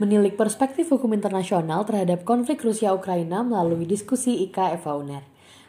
menilik 0.00 0.32
perspektif 0.32 0.88
hukum 0.88 1.12
internasional 1.12 1.84
terhadap 1.84 2.24
konflik 2.24 2.64
Rusia-Ukraina 2.64 3.44
melalui 3.44 3.84
diskusi 3.84 4.40
IKA 4.48 4.80
UNER. 4.80 5.20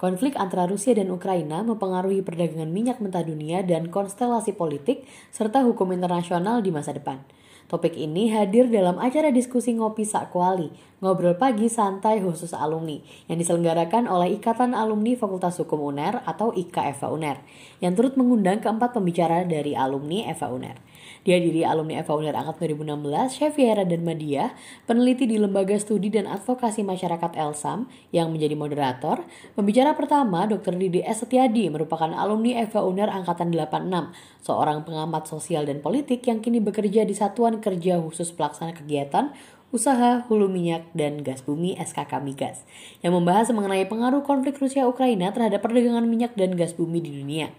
Konflik 0.00 0.32
antara 0.40 0.64
Rusia 0.64 0.96
dan 0.96 1.12
Ukraina 1.12 1.60
mempengaruhi 1.60 2.24
perdagangan 2.24 2.72
minyak 2.72 3.04
mentah 3.04 3.20
dunia 3.20 3.60
dan 3.60 3.92
konstelasi 3.92 4.56
politik 4.56 5.04
serta 5.28 5.60
hukum 5.60 5.92
internasional 5.92 6.64
di 6.64 6.72
masa 6.72 6.96
depan. 6.96 7.20
Topik 7.64 7.96
ini 7.96 8.28
hadir 8.28 8.68
dalam 8.68 9.00
acara 9.00 9.32
diskusi 9.32 9.72
Ngopi 9.72 10.04
Sakwali, 10.04 10.68
ngobrol 11.00 11.32
pagi 11.40 11.72
santai 11.72 12.20
khusus 12.20 12.52
alumni, 12.52 13.00
yang 13.24 13.40
diselenggarakan 13.40 14.04
oleh 14.04 14.36
Ikatan 14.36 14.76
Alumni 14.76 15.16
Fakultas 15.16 15.56
Hukum 15.56 15.80
UNER 15.80 16.20
atau 16.28 16.52
IKA 16.52 16.92
Eva 16.92 17.08
UNER, 17.08 17.40
yang 17.80 17.96
turut 17.96 18.20
mengundang 18.20 18.60
keempat 18.60 18.92
pembicara 18.92 19.48
dari 19.48 19.72
alumni 19.72 20.28
Eva 20.28 20.52
UNER. 20.52 20.76
Dihadiri 21.24 21.64
alumni 21.64 22.04
Eva 22.04 22.12
UNER 22.12 22.36
Angkat 22.36 22.68
2016, 22.68 23.32
Chef 23.32 23.56
Yara 23.56 23.88
dan 23.88 24.04
Madia, 24.04 24.52
peneliti 24.84 25.24
di 25.24 25.40
Lembaga 25.40 25.72
Studi 25.80 26.12
dan 26.12 26.28
Advokasi 26.28 26.84
Masyarakat 26.84 27.32
Elsam 27.40 27.88
yang 28.12 28.28
menjadi 28.28 28.52
moderator. 28.52 29.24
Pembicara 29.56 29.96
pertama, 29.96 30.44
Dr. 30.44 30.76
Didi 30.76 31.00
S. 31.00 31.24
Setiadi, 31.24 31.72
merupakan 31.72 32.12
alumni 32.12 32.60
Eva 32.60 32.84
UNER 32.84 33.08
Angkatan 33.08 33.48
86, 33.52 34.12
seorang 34.44 34.84
pengamat 34.84 35.24
sosial 35.24 35.64
dan 35.64 35.80
politik 35.80 36.20
yang 36.28 36.44
kini 36.44 36.60
bekerja 36.60 37.08
di 37.08 37.16
Satuan 37.16 37.53
Kerja 37.58 38.00
Khusus 38.00 38.30
Pelaksana 38.34 38.72
Kegiatan 38.72 39.34
Usaha 39.74 40.22
Hulu 40.30 40.46
Minyak 40.46 40.86
dan 40.94 41.26
Gas 41.26 41.42
Bumi 41.42 41.74
SKK 41.74 42.22
Migas, 42.22 42.62
yang 43.02 43.10
membahas 43.10 43.50
mengenai 43.50 43.82
pengaruh 43.90 44.22
konflik 44.22 44.54
Rusia-Ukraina 44.62 45.34
terhadap 45.34 45.66
perdagangan 45.66 46.06
minyak 46.06 46.38
dan 46.38 46.54
gas 46.54 46.78
bumi 46.78 47.02
di 47.02 47.10
dunia. 47.10 47.50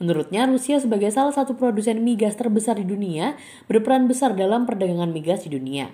Menurutnya, 0.00 0.48
Rusia 0.48 0.80
sebagai 0.80 1.12
salah 1.12 1.36
satu 1.36 1.60
produsen 1.60 2.00
migas 2.00 2.40
terbesar 2.40 2.80
di 2.80 2.88
dunia 2.88 3.36
berperan 3.68 4.08
besar 4.08 4.32
dalam 4.32 4.64
perdagangan 4.64 5.12
migas 5.12 5.44
di 5.44 5.52
dunia. 5.52 5.92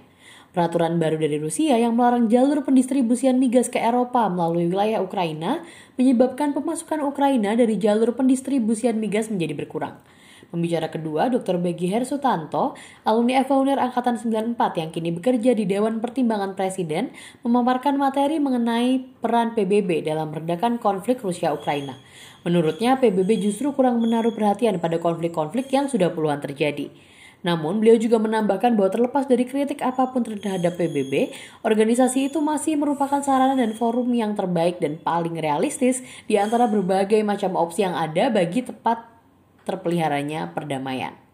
Peraturan 0.54 1.02
baru 1.02 1.18
dari 1.18 1.42
Rusia 1.42 1.74
yang 1.74 1.98
melarang 1.98 2.30
jalur 2.30 2.62
pendistribusian 2.62 3.42
migas 3.42 3.66
ke 3.66 3.82
Eropa 3.82 4.30
melalui 4.30 4.70
wilayah 4.70 5.02
Ukraina 5.02 5.66
menyebabkan 5.98 6.54
pemasukan 6.54 7.02
Ukraina 7.02 7.58
dari 7.58 7.74
jalur 7.74 8.14
pendistribusian 8.14 9.02
migas 9.02 9.26
menjadi 9.26 9.58
berkurang. 9.58 9.98
Pembicara 10.54 10.86
kedua, 10.86 11.26
Dr. 11.34 11.58
Begi 11.58 11.90
Hersutanto, 11.90 12.78
alumni 13.02 13.42
Eva 13.42 13.58
Unir 13.58 13.74
Angkatan 13.82 14.22
94 14.22 14.54
yang 14.78 14.94
kini 14.94 15.10
bekerja 15.10 15.50
di 15.50 15.66
Dewan 15.66 15.98
Pertimbangan 15.98 16.54
Presiden, 16.54 17.10
memaparkan 17.42 17.98
materi 17.98 18.38
mengenai 18.38 19.02
peran 19.18 19.58
PBB 19.58 20.06
dalam 20.06 20.30
meredakan 20.30 20.78
konflik 20.78 21.18
Rusia-Ukraina. 21.26 21.98
Menurutnya, 22.46 22.94
PBB 23.02 23.42
justru 23.42 23.74
kurang 23.74 23.98
menaruh 23.98 24.30
perhatian 24.30 24.78
pada 24.78 25.02
konflik-konflik 25.02 25.66
yang 25.74 25.90
sudah 25.90 26.14
puluhan 26.14 26.38
terjadi. 26.38 26.86
Namun, 27.42 27.82
beliau 27.82 27.98
juga 27.98 28.22
menambahkan 28.22 28.78
bahwa 28.78 28.94
terlepas 28.94 29.26
dari 29.26 29.50
kritik 29.50 29.82
apa 29.82 30.14
pun 30.14 30.22
terhadap 30.22 30.78
PBB, 30.78 31.34
organisasi 31.66 32.30
itu 32.30 32.38
masih 32.38 32.78
merupakan 32.78 33.18
sarana 33.26 33.58
dan 33.58 33.74
forum 33.74 34.06
yang 34.14 34.38
terbaik 34.38 34.78
dan 34.78 35.02
paling 35.02 35.34
realistis 35.34 35.98
di 36.30 36.38
antara 36.38 36.70
berbagai 36.70 37.26
macam 37.26 37.58
opsi 37.58 37.82
yang 37.82 37.98
ada 37.98 38.30
bagi 38.30 38.62
tepat 38.62 39.13
terpeliharanya 39.64 40.52
perdamaian. 40.52 41.24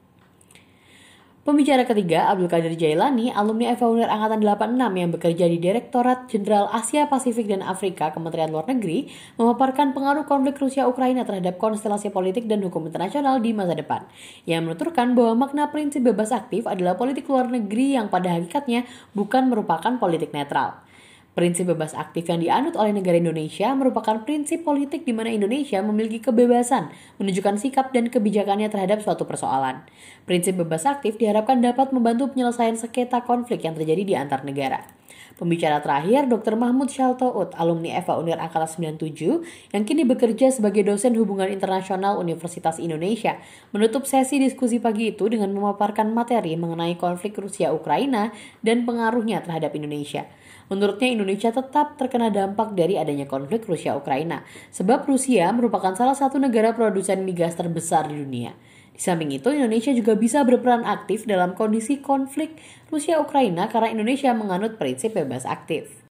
Pembicara 1.41 1.89
ketiga, 1.89 2.29
Abdul 2.29 2.53
Qadir 2.53 2.77
Jailani, 2.77 3.33
alumni 3.33 3.73
Eva 3.73 3.89
Unir 3.89 4.13
Angkatan 4.13 4.45
86 4.45 4.93
yang 4.93 5.09
bekerja 5.09 5.45
di 5.49 5.57
Direktorat 5.57 6.29
Jenderal 6.29 6.69
Asia 6.69 7.09
Pasifik 7.09 7.49
dan 7.49 7.65
Afrika 7.65 8.13
Kementerian 8.13 8.53
Luar 8.53 8.69
Negeri, 8.69 9.09
memaparkan 9.41 9.97
pengaruh 9.97 10.29
konflik 10.29 10.61
Rusia-Ukraina 10.61 11.25
terhadap 11.25 11.57
konstelasi 11.57 12.13
politik 12.13 12.45
dan 12.45 12.61
hukum 12.61 12.93
internasional 12.93 13.41
di 13.41 13.57
masa 13.57 13.73
depan. 13.73 14.05
Ia 14.45 14.61
menuturkan 14.61 15.17
bahwa 15.17 15.49
makna 15.49 15.73
prinsip 15.73 16.05
bebas 16.05 16.29
aktif 16.29 16.69
adalah 16.69 17.01
politik 17.01 17.25
luar 17.25 17.49
negeri 17.49 17.97
yang 17.97 18.13
pada 18.13 18.37
hakikatnya 18.37 18.85
bukan 19.17 19.49
merupakan 19.49 19.97
politik 19.97 20.37
netral. 20.37 20.90
Prinsip 21.31 21.71
bebas 21.71 21.95
aktif 21.95 22.27
yang 22.27 22.43
dianut 22.43 22.75
oleh 22.75 22.91
negara 22.91 23.15
Indonesia 23.15 23.71
merupakan 23.79 24.27
prinsip 24.27 24.67
politik 24.67 25.07
di 25.07 25.15
mana 25.15 25.31
Indonesia 25.31 25.79
memiliki 25.79 26.19
kebebasan 26.19 26.91
menunjukkan 27.23 27.55
sikap 27.55 27.95
dan 27.95 28.11
kebijakannya 28.11 28.67
terhadap 28.67 28.99
suatu 28.99 29.31
persoalan. 29.31 29.87
Prinsip 30.27 30.59
bebas 30.59 30.83
aktif 30.91 31.23
diharapkan 31.23 31.63
dapat 31.63 31.95
membantu 31.95 32.35
penyelesaian 32.35 32.75
sengketa 32.75 33.23
konflik 33.23 33.63
yang 33.63 33.79
terjadi 33.79 34.03
di 34.03 34.15
antar 34.19 34.43
negara. 34.43 35.00
Pembicara 35.39 35.79
terakhir, 35.79 36.27
Dr. 36.27 36.59
Mahmud 36.59 36.91
Shaltout, 36.91 37.55
alumni 37.55 38.01
Eva 38.01 38.19
Unir 38.19 38.41
Angkatan 38.41 38.97
97, 38.99 39.43
yang 39.71 39.85
kini 39.87 40.03
bekerja 40.03 40.51
sebagai 40.51 40.83
dosen 40.83 41.15
hubungan 41.15 41.47
internasional 41.47 42.19
Universitas 42.19 42.83
Indonesia, 42.83 43.39
menutup 43.71 44.09
sesi 44.11 44.43
diskusi 44.43 44.83
pagi 44.83 45.15
itu 45.15 45.31
dengan 45.31 45.55
memaparkan 45.55 46.11
materi 46.11 46.59
mengenai 46.59 46.99
konflik 46.99 47.39
Rusia-Ukraina 47.39 48.35
dan 48.65 48.83
pengaruhnya 48.83 49.45
terhadap 49.47 49.71
Indonesia. 49.79 50.27
Menurutnya 50.71 51.11
Indonesia 51.11 51.51
tetap 51.51 51.99
terkena 51.99 52.31
dampak 52.31 52.79
dari 52.79 52.95
adanya 52.95 53.27
konflik 53.27 53.67
Rusia-Ukraina, 53.67 54.47
sebab 54.71 55.03
Rusia 55.07 55.51
merupakan 55.51 55.95
salah 55.99 56.15
satu 56.15 56.39
negara 56.39 56.75
produsen 56.75 57.27
migas 57.27 57.59
terbesar 57.59 58.07
di 58.07 58.19
dunia. 58.23 58.55
Di 59.01 59.09
samping 59.09 59.33
itu, 59.33 59.49
Indonesia 59.49 59.97
juga 59.97 60.13
bisa 60.13 60.45
berperan 60.45 60.85
aktif 60.85 61.25
dalam 61.25 61.57
kondisi 61.57 62.05
konflik 62.05 62.61
Rusia-Ukraina 62.93 63.73
karena 63.73 63.97
Indonesia 63.97 64.29
menganut 64.37 64.77
prinsip 64.77 65.17
bebas 65.17 65.49
aktif. 65.49 66.05